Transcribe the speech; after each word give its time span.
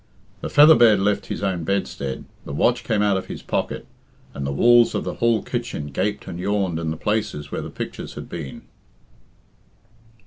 The 0.41 0.47
featherbed 0.47 0.97
left 0.99 1.27
his 1.27 1.43
own 1.43 1.63
bedstead, 1.63 2.25
the 2.43 2.53
watch 2.53 2.83
came 2.83 3.03
out 3.03 3.17
of 3.17 3.27
his 3.27 3.43
pocket, 3.43 3.85
and 4.33 4.47
the 4.47 4.51
walls 4.51 4.95
of 4.95 5.03
the 5.03 5.13
hall 5.13 5.43
kitchen 5.43 5.91
gaped 5.91 6.25
and 6.25 6.39
yawned 6.39 6.79
in 6.79 6.89
the 6.89 6.97
places 6.97 7.51
where 7.51 7.61
the 7.61 7.69
pictures 7.69 8.15
had 8.15 8.27
been. 8.27 8.63